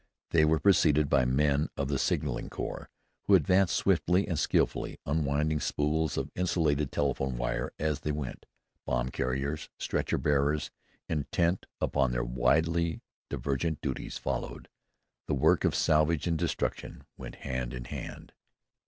[0.31, 2.89] They were preceded by men of the Signaling Corps,
[3.27, 8.47] who advanced swiftly and skillfully, unwinding spools of insulated telephone wire as they went.
[8.83, 10.71] Bomb carriers, stretcher bearers,
[11.07, 14.69] intent upon their widely divergent duties, followed.
[15.27, 18.33] The work of salvage and destruction went hand in hand.